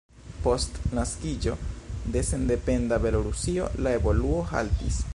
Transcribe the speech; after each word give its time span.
Post 0.45 0.79
naskiĝo 0.99 1.53
de 2.15 2.25
sendependa 2.31 3.01
Belorusio 3.07 3.69
la 3.85 3.97
evoluo 4.01 4.45
haltis. 4.55 5.03